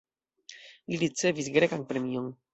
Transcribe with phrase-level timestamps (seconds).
[0.93, 2.35] Li ricevis grekan premion.